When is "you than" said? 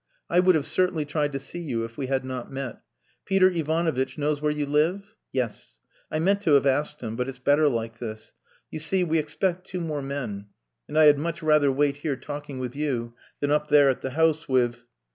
12.75-13.51